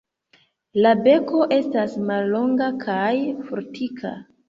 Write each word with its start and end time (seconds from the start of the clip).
La 0.85 0.93
beko 1.09 1.43
estas 1.59 1.99
mallonga 2.09 2.73
kaj 2.89 3.15
fortika. 3.53 4.21